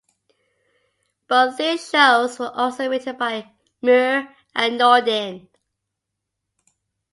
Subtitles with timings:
[1.27, 3.51] Both these shows were also written by
[3.83, 5.47] Muir and Norden.